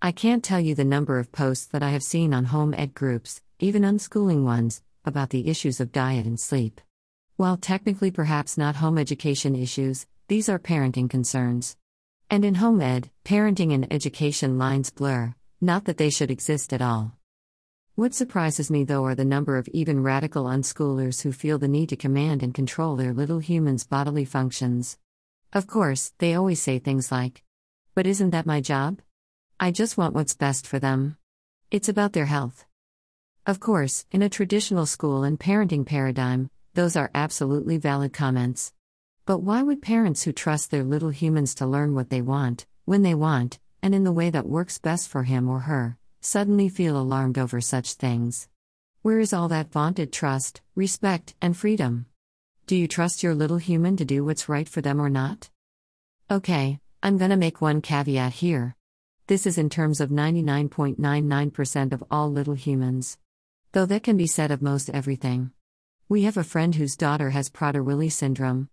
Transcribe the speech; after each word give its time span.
I 0.00 0.12
can't 0.12 0.44
tell 0.44 0.60
you 0.60 0.76
the 0.76 0.84
number 0.84 1.18
of 1.18 1.32
posts 1.32 1.66
that 1.66 1.82
I 1.82 1.90
have 1.90 2.04
seen 2.04 2.32
on 2.32 2.44
home 2.44 2.72
ed 2.72 2.94
groups, 2.94 3.42
even 3.58 3.82
unschooling 3.82 4.44
ones, 4.44 4.80
about 5.04 5.30
the 5.30 5.48
issues 5.48 5.80
of 5.80 5.90
diet 5.90 6.24
and 6.24 6.38
sleep. 6.38 6.80
While 7.34 7.56
technically 7.56 8.12
perhaps 8.12 8.56
not 8.56 8.76
home 8.76 8.96
education 8.96 9.56
issues, 9.56 10.06
these 10.28 10.48
are 10.48 10.60
parenting 10.60 11.10
concerns. 11.10 11.76
And 12.30 12.44
in 12.44 12.54
home 12.56 12.80
ed, 12.80 13.10
parenting 13.24 13.74
and 13.74 13.92
education 13.92 14.56
lines 14.56 14.90
blur, 14.90 15.34
not 15.60 15.84
that 15.86 15.96
they 15.96 16.10
should 16.10 16.30
exist 16.30 16.72
at 16.72 16.82
all. 16.82 17.16
What 17.96 18.14
surprises 18.14 18.70
me 18.70 18.84
though 18.84 19.04
are 19.04 19.16
the 19.16 19.24
number 19.24 19.56
of 19.56 19.66
even 19.72 20.04
radical 20.04 20.44
unschoolers 20.44 21.22
who 21.22 21.32
feel 21.32 21.58
the 21.58 21.66
need 21.66 21.88
to 21.88 21.96
command 21.96 22.44
and 22.44 22.54
control 22.54 22.94
their 22.94 23.12
little 23.12 23.40
humans' 23.40 23.82
bodily 23.82 24.24
functions. 24.24 24.96
Of 25.52 25.66
course, 25.66 26.12
they 26.18 26.34
always 26.34 26.62
say 26.62 26.78
things 26.78 27.10
like, 27.10 27.42
But 27.96 28.06
isn't 28.06 28.30
that 28.30 28.46
my 28.46 28.60
job? 28.60 29.00
I 29.60 29.72
just 29.72 29.98
want 29.98 30.14
what's 30.14 30.34
best 30.34 30.68
for 30.68 30.78
them. 30.78 31.16
It's 31.72 31.88
about 31.88 32.12
their 32.12 32.26
health. 32.26 32.64
Of 33.44 33.58
course, 33.58 34.06
in 34.12 34.22
a 34.22 34.28
traditional 34.28 34.86
school 34.86 35.24
and 35.24 35.36
parenting 35.36 35.84
paradigm, 35.84 36.48
those 36.74 36.94
are 36.94 37.10
absolutely 37.12 37.76
valid 37.76 38.12
comments. 38.12 38.72
But 39.26 39.40
why 39.40 39.64
would 39.64 39.82
parents 39.82 40.22
who 40.22 40.32
trust 40.32 40.70
their 40.70 40.84
little 40.84 41.10
humans 41.10 41.56
to 41.56 41.66
learn 41.66 41.96
what 41.96 42.08
they 42.08 42.22
want, 42.22 42.66
when 42.84 43.02
they 43.02 43.16
want, 43.16 43.58
and 43.82 43.96
in 43.96 44.04
the 44.04 44.12
way 44.12 44.30
that 44.30 44.46
works 44.46 44.78
best 44.78 45.08
for 45.08 45.24
him 45.24 45.48
or 45.48 45.60
her, 45.60 45.98
suddenly 46.20 46.68
feel 46.68 46.96
alarmed 46.96 47.36
over 47.36 47.60
such 47.60 47.94
things? 47.94 48.48
Where 49.02 49.18
is 49.18 49.32
all 49.32 49.48
that 49.48 49.72
vaunted 49.72 50.12
trust, 50.12 50.60
respect, 50.76 51.34
and 51.42 51.56
freedom? 51.56 52.06
Do 52.68 52.76
you 52.76 52.86
trust 52.86 53.24
your 53.24 53.34
little 53.34 53.58
human 53.58 53.96
to 53.96 54.04
do 54.04 54.24
what's 54.24 54.48
right 54.48 54.68
for 54.68 54.82
them 54.82 55.00
or 55.00 55.10
not? 55.10 55.50
Okay, 56.30 56.78
I'm 57.02 57.18
gonna 57.18 57.36
make 57.36 57.60
one 57.60 57.80
caveat 57.80 58.34
here. 58.34 58.76
This 59.28 59.46
is 59.46 59.58
in 59.58 59.68
terms 59.68 60.00
of 60.00 60.08
99.99% 60.08 61.92
of 61.92 62.02
all 62.10 62.32
little 62.32 62.54
humans. 62.54 63.18
Though 63.72 63.84
that 63.84 64.02
can 64.02 64.16
be 64.16 64.26
said 64.26 64.50
of 64.50 64.62
most 64.62 64.88
everything. 64.88 65.50
We 66.08 66.22
have 66.22 66.38
a 66.38 66.42
friend 66.42 66.74
whose 66.74 66.96
daughter 66.96 67.28
has 67.28 67.50
Prader-Willi 67.50 68.08
syndrome. 68.08 68.70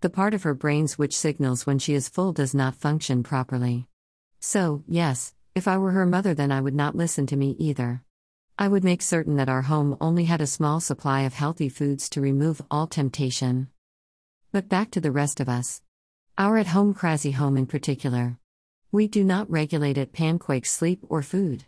The 0.00 0.08
part 0.08 0.32
of 0.32 0.44
her 0.44 0.54
brains 0.54 0.96
which 0.96 1.14
signals 1.14 1.66
when 1.66 1.78
she 1.78 1.92
is 1.92 2.08
full 2.08 2.32
does 2.32 2.54
not 2.54 2.74
function 2.74 3.22
properly. 3.22 3.86
So, 4.40 4.82
yes, 4.88 5.34
if 5.54 5.68
I 5.68 5.76
were 5.76 5.90
her 5.90 6.06
mother, 6.06 6.32
then 6.32 6.52
I 6.52 6.62
would 6.62 6.74
not 6.74 6.96
listen 6.96 7.26
to 7.26 7.36
me 7.36 7.54
either. 7.58 8.02
I 8.58 8.66
would 8.66 8.84
make 8.84 9.02
certain 9.02 9.36
that 9.36 9.50
our 9.50 9.60
home 9.60 9.94
only 10.00 10.24
had 10.24 10.40
a 10.40 10.46
small 10.46 10.80
supply 10.80 11.20
of 11.24 11.34
healthy 11.34 11.68
foods 11.68 12.08
to 12.10 12.22
remove 12.22 12.62
all 12.70 12.86
temptation. 12.86 13.68
But 14.52 14.70
back 14.70 14.90
to 14.92 15.02
the 15.02 15.12
rest 15.12 15.38
of 15.38 15.50
us. 15.50 15.82
Our 16.38 16.56
at 16.56 16.68
home 16.68 16.94
crazy 16.94 17.32
home 17.32 17.58
in 17.58 17.66
particular. 17.66 18.38
We 18.90 19.06
do 19.06 19.22
not 19.22 19.50
regulate 19.50 19.98
at 19.98 20.14
Panquake's 20.14 20.72
sleep 20.72 21.04
or 21.10 21.20
food. 21.20 21.66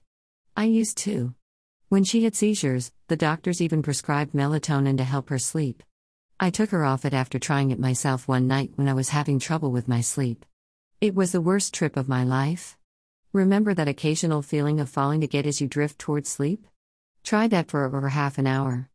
I 0.57 0.65
used 0.65 0.97
to. 0.99 1.35
When 1.91 2.03
she 2.03 2.25
had 2.25 2.35
seizures, 2.35 2.93
the 3.09 3.17
doctors 3.17 3.61
even 3.61 3.83
prescribed 3.83 4.33
melatonin 4.33 4.97
to 4.97 5.05
help 5.05 5.29
her 5.29 5.39
sleep. 5.39 5.83
I 6.39 6.49
took 6.49 6.71
her 6.71 6.83
off 6.83 7.05
it 7.05 7.13
after 7.13 7.39
trying 7.39 7.73
it 7.73 7.79
myself 7.79 8.27
one 8.27 8.47
night 8.47 8.71
when 8.77 8.89
I 8.89 8.95
was 8.95 9.11
having 9.11 9.39
trouble 9.39 9.71
with 9.71 9.87
my 9.87 10.01
sleep. 10.01 10.47
It 11.03 11.15
was 11.15 11.33
the 11.33 11.43
worst 11.43 11.75
trip 11.75 11.99
of 11.99 12.09
my 12.09 12.25
life. 12.25 12.79
Remember 13.35 13.75
that 13.75 13.87
occasional 13.87 14.41
feeling 14.41 14.81
of 14.81 14.89
falling 14.89 15.21
to 15.21 15.27
get 15.27 15.45
as 15.45 15.61
you 15.61 15.67
drift 15.67 15.99
towards 15.99 16.31
sleep? 16.31 16.67
Try 17.23 17.49
that 17.49 17.71
for 17.71 17.85
over 17.85 18.09
half 18.09 18.39
an 18.39 18.47
hour. 18.47 18.89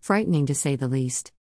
Frightening 0.00 0.44
to 0.46 0.54
say 0.54 0.76
the 0.76 0.86
least. 0.86 1.32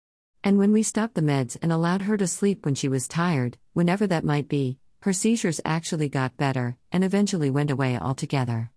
And 0.45 0.57
when 0.57 0.71
we 0.71 0.85
stopped 0.85 1.15
the 1.17 1.21
meds 1.21 1.57
and 1.61 1.73
allowed 1.73 2.03
her 2.03 2.17
to 2.17 2.29
sleep 2.29 2.65
when 2.65 2.77
she 2.77 2.87
was 2.89 3.09
tired, 3.09 3.59
whenever 3.73 4.07
that 4.07 4.25
might 4.25 4.49
be, 4.49 4.79
her 5.01 5.13
seizures 5.13 5.61
actually 5.65 6.09
got 6.09 6.37
better, 6.37 6.77
and 6.91 7.05
eventually 7.05 7.51
went 7.51 7.71
away 7.71 7.99
altogether. 7.99 8.71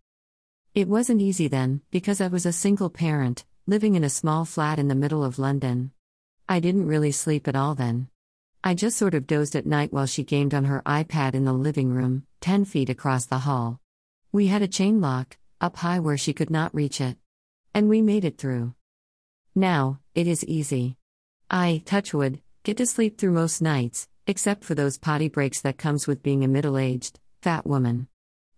It 0.76 0.88
wasn't 0.88 1.22
easy 1.22 1.48
then, 1.48 1.82
because 1.92 2.22
I 2.22 2.28
was 2.28 2.46
a 2.46 2.54
single 2.54 2.90
parent, 2.90 3.44
living 3.66 3.96
in 3.96 4.04
a 4.04 4.10
small 4.10 4.46
flat 4.46 4.80
in 4.80 4.88
the 4.88 4.96
middle 4.96 5.24
of 5.24 5.40
London. 5.40 5.92
I 6.48 6.60
didn't 6.60 6.88
really 6.88 7.12
sleep 7.12 7.48
at 7.48 7.56
all 7.56 7.76
then. 7.76 8.08
I 8.64 8.76
just 8.76 8.98
sort 8.98 9.16
of 9.16 9.26
dozed 9.26 9.56
at 9.56 9.66
night 9.66 9.92
while 9.92 10.06
she 10.06 10.24
gamed 10.24 10.54
on 10.54 10.66
her 10.66 10.84
iPad 10.86 11.34
in 11.34 11.46
the 11.46 11.54
living 11.54 11.92
room, 11.92 12.28
10 12.42 12.66
feet 12.66 12.90
across 12.90 13.26
the 13.26 13.40
hall. 13.40 13.80
We 14.32 14.48
had 14.48 14.62
a 14.62 14.68
chain 14.68 15.02
lock, 15.02 15.38
up 15.60 15.78
high 15.78 16.00
where 16.00 16.18
she 16.18 16.34
could 16.34 16.52
not 16.52 16.76
reach 16.76 17.02
it. 17.02 17.18
And 17.74 17.90
we 17.90 18.02
made 18.02 18.24
it 18.24 18.38
through. 18.38 18.76
Now, 19.56 20.00
it 20.14 20.28
is 20.28 20.46
easy. 20.46 20.98
I, 21.50 21.82
touchwood, 21.86 22.42
get 22.64 22.78
to 22.78 22.86
sleep 22.86 23.18
through 23.18 23.32
most 23.32 23.62
nights, 23.62 24.08
except 24.28 24.64
for 24.64 24.76
those 24.76 24.98
potty 24.98 25.28
breaks 25.28 25.62
that 25.62 25.78
comes 25.78 26.08
with 26.08 26.24
being 26.24 26.44
a 26.44 26.48
middle-aged, 26.48 27.20
fat 27.42 27.66
woman. 27.66 28.08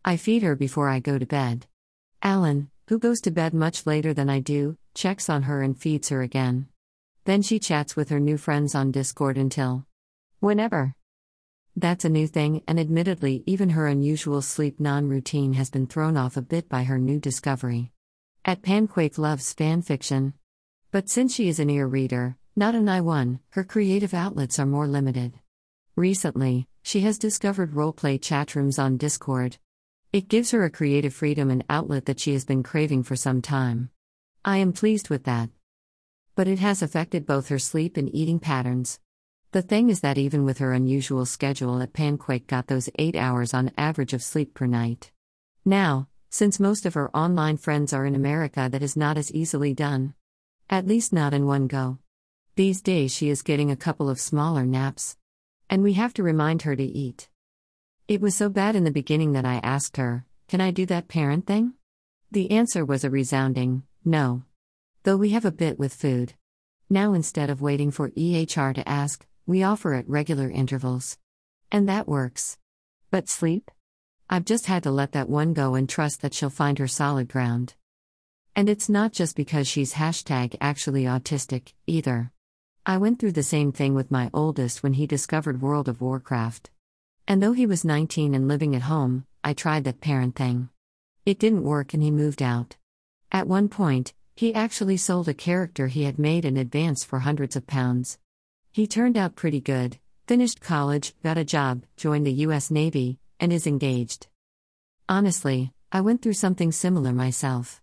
I 0.05 0.17
feed 0.17 0.43
her 0.43 0.55
before 0.55 0.89
I 0.89 0.99
go 0.99 1.17
to 1.17 1.25
bed. 1.25 1.67
Alan, 2.21 2.69
who 2.87 2.99
goes 2.99 3.21
to 3.21 3.31
bed 3.31 3.53
much 3.53 3.85
later 3.85 4.13
than 4.13 4.29
I 4.29 4.39
do, 4.39 4.77
checks 4.93 5.29
on 5.29 5.43
her 5.43 5.61
and 5.61 5.77
feeds 5.77 6.09
her 6.09 6.21
again. 6.21 6.67
Then 7.25 7.41
she 7.41 7.59
chats 7.59 7.95
with 7.95 8.09
her 8.09 8.19
new 8.19 8.37
friends 8.37 8.75
on 8.75 8.91
Discord 8.91 9.37
until 9.37 9.85
whenever. 10.39 10.95
That's 11.75 12.05
a 12.05 12.09
new 12.09 12.27
thing, 12.27 12.61
and 12.67 12.79
admittedly, 12.79 13.43
even 13.45 13.69
her 13.69 13.87
unusual 13.87 14.41
sleep 14.41 14.79
non 14.79 15.07
routine 15.07 15.53
has 15.53 15.69
been 15.69 15.87
thrown 15.87 16.17
off 16.17 16.37
a 16.37 16.41
bit 16.41 16.69
by 16.69 16.83
her 16.83 16.99
new 16.99 17.19
discovery. 17.19 17.91
At 18.45 18.61
Panquake 18.61 19.17
loves 19.17 19.53
fan 19.53 19.81
fiction. 19.81 20.33
But 20.91 21.09
since 21.09 21.33
she 21.33 21.47
is 21.47 21.59
an 21.59 21.69
ear 21.69 21.87
reader, 21.87 22.37
not 22.55 22.75
an 22.75 22.87
eye 22.89 23.01
one, 23.01 23.39
her 23.51 23.63
creative 23.63 24.13
outlets 24.13 24.59
are 24.59 24.65
more 24.65 24.85
limited. 24.85 25.33
Recently, 25.95 26.67
she 26.81 27.01
has 27.01 27.19
discovered 27.19 27.73
roleplay 27.73 28.19
chatrooms 28.19 28.81
on 28.81 28.97
Discord. 28.97 29.57
It 30.11 30.27
gives 30.27 30.49
her 30.49 30.63
a 30.63 30.71
creative 30.71 31.13
freedom 31.13 31.51
and 31.51 31.63
outlet 31.69 32.05
that 32.05 32.19
she 32.19 32.33
has 32.33 32.45
been 32.45 32.63
craving 32.63 33.03
for 33.03 33.15
some 33.15 33.43
time. 33.43 33.91
I 34.43 34.57
am 34.57 34.73
pleased 34.73 35.09
with 35.09 35.25
that. 35.25 35.51
But 36.35 36.47
it 36.47 36.57
has 36.57 36.81
affected 36.81 37.27
both 37.27 37.49
her 37.49 37.59
sleep 37.59 37.95
and 37.95 38.13
eating 38.13 38.39
patterns. 38.39 38.99
The 39.51 39.61
thing 39.61 39.91
is 39.91 39.99
that 39.99 40.17
even 40.17 40.45
with 40.45 40.57
her 40.57 40.73
unusual 40.73 41.27
schedule 41.27 41.79
at 41.79 41.93
Panquake 41.93 42.47
got 42.47 42.65
those 42.65 42.89
8 42.97 43.15
hours 43.15 43.53
on 43.53 43.71
average 43.77 44.13
of 44.13 44.23
sleep 44.23 44.55
per 44.55 44.65
night. 44.65 45.11
Now, 45.63 46.07
since 46.31 46.59
most 46.59 46.87
of 46.87 46.95
her 46.95 47.15
online 47.15 47.57
friends 47.57 47.93
are 47.93 48.07
in 48.07 48.15
America 48.15 48.67
that 48.71 48.81
is 48.81 48.97
not 48.97 49.15
as 49.15 49.31
easily 49.31 49.75
done. 49.75 50.15
At 50.71 50.87
least 50.87 51.13
not 51.13 51.35
in 51.35 51.45
one 51.45 51.67
go. 51.67 51.99
These 52.55 52.81
days 52.81 53.13
she 53.13 53.29
is 53.29 53.43
getting 53.43 53.69
a 53.69 53.75
couple 53.75 54.09
of 54.09 54.19
smaller 54.19 54.65
naps. 54.65 55.17
And 55.73 55.81
we 55.81 55.93
have 55.93 56.13
to 56.13 56.21
remind 56.21 56.61
her 56.61 56.75
to 56.75 56.83
eat. 56.83 57.29
It 58.07 58.21
was 58.21 58.35
so 58.35 58.47
bad 58.47 58.75
in 58.75 58.83
the 58.83 58.91
beginning 58.91 59.31
that 59.31 59.43
I 59.43 59.55
asked 59.63 59.97
her, 59.97 60.23
Can 60.47 60.61
I 60.61 60.69
do 60.69 60.85
that 60.85 61.07
parent 61.07 61.47
thing? 61.47 61.73
The 62.29 62.51
answer 62.51 62.85
was 62.85 63.03
a 63.03 63.09
resounding 63.09 63.81
no. 64.05 64.43
Though 65.01 65.17
we 65.17 65.31
have 65.31 65.45
a 65.45 65.51
bit 65.51 65.79
with 65.79 65.95
food. 65.95 66.35
Now 66.91 67.13
instead 67.13 67.49
of 67.49 67.59
waiting 67.59 67.89
for 67.89 68.11
EHR 68.11 68.75
to 68.75 68.87
ask, 68.87 69.25
we 69.47 69.63
offer 69.63 69.95
at 69.95 70.07
regular 70.07 70.47
intervals. 70.47 71.17
And 71.71 71.89
that 71.89 72.07
works. 72.07 72.59
But 73.09 73.27
sleep? 73.27 73.71
I've 74.29 74.45
just 74.45 74.67
had 74.67 74.83
to 74.83 74.91
let 74.91 75.13
that 75.13 75.27
one 75.27 75.53
go 75.53 75.73
and 75.73 75.89
trust 75.89 76.21
that 76.21 76.35
she'll 76.35 76.51
find 76.51 76.77
her 76.77 76.87
solid 76.87 77.29
ground. 77.29 77.73
And 78.55 78.69
it's 78.69 78.89
not 78.89 79.11
just 79.11 79.35
because 79.35 79.67
she's 79.67 79.95
hashtag 79.95 80.55
actually 80.61 81.05
autistic, 81.05 81.73
either. 81.87 82.31
I 82.85 82.97
went 82.97 83.17
through 83.17 83.31
the 83.31 83.43
same 83.43 83.71
thing 83.71 83.95
with 83.95 84.11
my 84.11 84.29
oldest 84.33 84.83
when 84.83 84.93
he 84.93 85.07
discovered 85.07 85.61
World 85.61 85.87
of 85.87 86.01
Warcraft. 86.01 86.69
And 87.25 87.41
though 87.41 87.53
he 87.53 87.65
was 87.65 87.85
19 87.85 88.35
and 88.35 88.49
living 88.49 88.75
at 88.75 88.81
home, 88.81 89.25
I 89.41 89.53
tried 89.53 89.85
that 89.85 90.01
parent 90.01 90.35
thing. 90.35 90.67
It 91.25 91.39
didn't 91.39 91.63
work 91.63 91.93
and 91.93 92.03
he 92.03 92.11
moved 92.11 92.41
out. 92.41 92.75
At 93.31 93.47
one 93.47 93.69
point, 93.69 94.13
he 94.35 94.53
actually 94.53 94.97
sold 94.97 95.29
a 95.29 95.33
character 95.33 95.87
he 95.87 96.03
had 96.03 96.19
made 96.19 96.43
in 96.43 96.57
advance 96.57 97.05
for 97.05 97.19
hundreds 97.19 97.55
of 97.55 97.67
pounds. 97.67 98.17
He 98.73 98.85
turned 98.85 99.15
out 99.15 99.37
pretty 99.37 99.61
good, 99.61 99.97
finished 100.27 100.59
college, 100.59 101.13
got 101.23 101.37
a 101.37 101.45
job, 101.45 101.83
joined 101.95 102.27
the 102.27 102.33
US 102.47 102.69
Navy, 102.69 103.17
and 103.39 103.53
is 103.53 103.65
engaged. 103.65 104.27
Honestly, 105.07 105.71
I 105.89 106.01
went 106.01 106.21
through 106.21 106.33
something 106.33 106.71
similar 106.71 107.13
myself. 107.13 107.82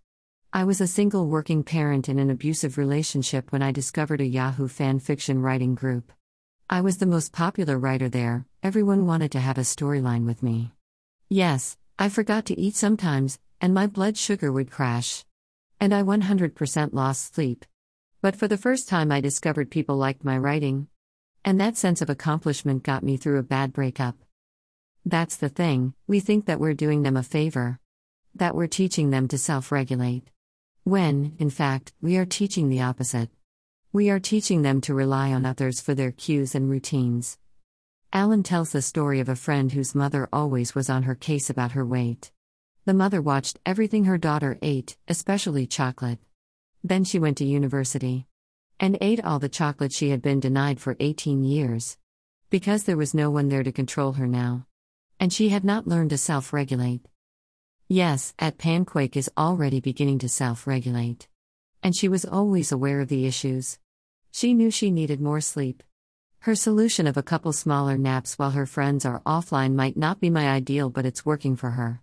I 0.52 0.64
was 0.64 0.81
a 0.81 0.88
single 0.88 1.29
working 1.29 1.62
parent 1.62 2.08
in 2.08 2.19
an 2.19 2.29
abusive 2.29 2.76
relationship 2.76 3.52
when 3.52 3.62
I 3.62 3.70
discovered 3.70 4.20
a 4.20 4.26
Yahoo 4.26 4.67
fan 4.67 4.99
fiction 4.99 5.41
writing 5.41 5.76
group. 5.76 6.11
I 6.69 6.81
was 6.81 6.99
the 6.99 7.06
most 7.06 7.32
popular 7.32 7.79
writer 7.79 8.08
there, 8.08 8.47
everyone 8.61 9.06
wanted 9.06 9.31
to 9.32 9.38
have 9.38 9.58
a 9.58 9.61
storyline 9.61 10.26
with 10.26 10.43
me. 10.43 10.73
Yes, 11.29 11.79
I 12.00 12.08
forgot 12.08 12.47
to 12.47 12.58
eat 12.58 12.75
sometimes, 12.75 13.38
and 13.61 13.73
my 13.73 13.87
blood 13.87 14.17
sugar 14.17 14.50
would 14.50 14.73
crash. 14.73 15.25
And 15.79 15.94
I 15.94 16.02
100% 16.02 16.93
lost 16.93 17.32
sleep. 17.32 17.64
But 18.20 18.35
for 18.35 18.49
the 18.49 18.58
first 18.58 18.88
time, 18.88 19.12
I 19.12 19.20
discovered 19.20 19.70
people 19.70 19.97
liked 19.97 20.25
my 20.25 20.37
writing. 20.37 20.88
And 21.44 21.61
that 21.61 21.76
sense 21.76 22.02
of 22.02 22.11
accomplishment 22.11 22.82
got 22.82 23.05
me 23.05 23.17
through 23.17 23.38
a 23.38 23.44
bad 23.44 23.73
breakup. 23.73 24.17
That's 25.06 25.37
the 25.37 25.49
thing, 25.49 25.94
we 26.08 26.19
think 26.19 26.47
that 26.47 26.58
we're 26.58 26.75
doing 26.75 27.05
them 27.05 27.17
a 27.17 27.23
favor. 27.23 27.79
That 28.35 28.56
we're 28.56 28.67
teaching 28.67 29.11
them 29.11 29.29
to 29.29 29.38
self 29.38 29.70
regulate. 29.70 30.29
When, 30.85 31.37
in 31.38 31.50
fact, 31.50 31.93
we 32.00 32.17
are 32.17 32.25
teaching 32.25 32.69
the 32.69 32.81
opposite. 32.81 33.29
We 33.93 34.09
are 34.09 34.19
teaching 34.19 34.62
them 34.62 34.81
to 34.82 34.94
rely 34.94 35.31
on 35.32 35.44
others 35.44 35.81
for 35.81 35.94
their 35.94 36.11
cues 36.11 36.55
and 36.55 36.71
routines. 36.71 37.38
Alan 38.12 38.43
tells 38.43 38.73
the 38.73 38.81
story 38.81 39.21
of 39.21 39.29
a 39.29 39.37
friend 39.37 39.71
whose 39.73 39.94
mother 39.94 40.27
always 40.32 40.75
was 40.75 40.88
on 40.88 41.03
her 41.03 41.15
case 41.15 41.50
about 41.50 41.73
her 41.73 41.85
weight. 41.85 42.32
The 42.87 42.94
mother 42.94 43.21
watched 43.21 43.61
everything 43.67 44.05
her 44.05 44.17
daughter 44.17 44.59
ate, 44.62 44.97
especially 45.06 45.67
chocolate. 45.67 46.19
Then 46.83 47.05
she 47.05 47.19
went 47.19 47.37
to 47.38 47.44
university 47.44 48.26
and 48.81 48.97
ate 49.03 49.23
all 49.23 49.38
the 49.38 49.50
chocolate 49.50 49.93
she 49.93 50.09
had 50.09 50.23
been 50.23 50.41
denied 50.41 50.81
for 50.81 50.97
18 50.99 51.44
years. 51.44 51.99
Because 52.49 52.85
there 52.85 52.97
was 52.97 53.12
no 53.12 53.31
one 53.31 53.49
there 53.50 53.62
to 53.62 53.71
control 53.71 54.15
her 54.15 54.26
now. 54.26 54.67
And 55.21 55.31
she 55.31 55.50
had 55.50 55.62
not 55.62 55.87
learned 55.87 56.11
to 56.11 56.19
self 56.19 56.55
regulate. 56.55 57.06
Yes, 57.92 58.34
at 58.38 58.56
Panquake 58.56 59.16
is 59.16 59.28
already 59.37 59.81
beginning 59.81 60.20
to 60.20 60.28
self 60.28 60.64
regulate. 60.64 61.26
And 61.82 61.96
she 61.96 62.06
was 62.06 62.25
always 62.25 62.70
aware 62.70 63.00
of 63.00 63.08
the 63.08 63.26
issues. 63.26 63.81
She 64.31 64.54
knew 64.54 64.70
she 64.70 64.92
needed 64.92 65.20
more 65.20 65.40
sleep. 65.40 65.82
Her 66.42 66.54
solution 66.54 67.08
of 67.08 67.16
a 67.16 67.22
couple 67.25 67.52
smaller 67.52 67.98
naps 67.98 68.38
while 68.38 68.52
her 68.52 68.64
friends 68.64 69.04
are 69.04 69.22
offline 69.26 69.75
might 69.75 69.96
not 69.96 70.20
be 70.20 70.31
my 70.31 70.48
ideal, 70.48 70.88
but 70.88 71.04
it's 71.04 71.26
working 71.26 71.56
for 71.56 71.70
her. 71.70 72.00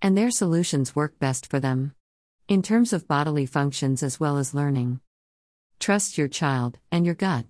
And 0.00 0.16
their 0.16 0.30
solutions 0.30 0.96
work 0.96 1.18
best 1.18 1.46
for 1.46 1.60
them. 1.60 1.94
In 2.48 2.62
terms 2.62 2.94
of 2.94 3.06
bodily 3.06 3.44
functions 3.44 4.02
as 4.02 4.18
well 4.18 4.38
as 4.38 4.54
learning. 4.54 5.00
Trust 5.78 6.16
your 6.16 6.28
child 6.28 6.78
and 6.90 7.04
your 7.04 7.14
gut. 7.14 7.44